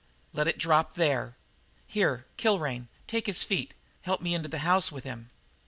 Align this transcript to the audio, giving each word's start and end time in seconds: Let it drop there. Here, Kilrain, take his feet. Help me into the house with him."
Let 0.33 0.47
it 0.47 0.57
drop 0.57 0.95
there. 0.95 1.37
Here, 1.85 2.25
Kilrain, 2.35 2.87
take 3.05 3.27
his 3.27 3.43
feet. 3.43 3.75
Help 4.01 4.19
me 4.19 4.33
into 4.33 4.47
the 4.49 4.57
house 4.65 4.91
with 4.91 5.03
him." 5.03 5.29